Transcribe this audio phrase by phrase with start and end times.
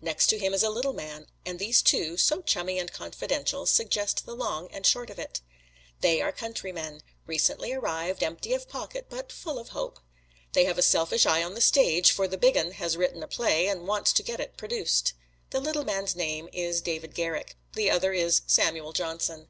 [0.00, 4.26] Next to him is a little man, and these two, so chummy and confidential, suggest
[4.26, 5.42] the long and short of it.
[6.00, 10.00] They are countrymen, recently arrived, empty of pocket, but full of hope.
[10.54, 13.28] They have a selfish eye on the stage, for the big 'un has written a
[13.28, 15.12] play and wants to get it produced.
[15.50, 19.46] The little man's name is David Garrick; the other is Samuel Johnson.